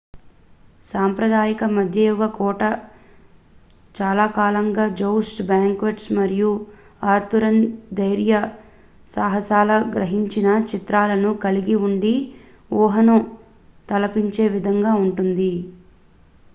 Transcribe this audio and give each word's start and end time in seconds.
సాంప్రదాయిక 0.83 1.63
మధ్యయుగ 1.73 2.23
కోట 2.37 2.61
చాలాకాలంగా 3.95 4.85
jousts 4.93 5.37
banquets 5.49 6.05
మరియు 6.17 6.49
arthurian 7.09 7.59
ధైర్యసాహసాల 7.99 9.69
గురించిన 9.93 10.47
చిత్రాలను 10.71 11.33
కలిగి 11.45 11.77
ఉండి 11.85 12.15
ఊహను 12.79 13.19
తలిపించే 13.89 14.47
విధంగా 14.57 14.93
ఉంటుంది 15.05 15.53